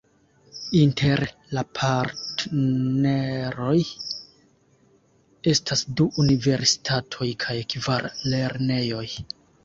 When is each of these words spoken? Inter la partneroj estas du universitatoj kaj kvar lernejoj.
Inter 0.77 1.19
la 1.57 1.63
partneroj 1.79 3.75
estas 5.51 5.83
du 5.99 6.07
universitatoj 6.23 7.27
kaj 7.45 7.59
kvar 7.75 8.09
lernejoj. 8.33 9.05